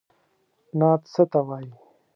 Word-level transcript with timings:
نعت 0.79 1.01
څه 1.13 1.23
ته 1.31 1.39
وايي. 1.47 1.71